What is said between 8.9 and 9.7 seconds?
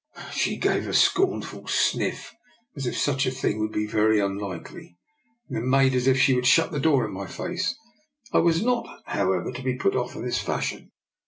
however, to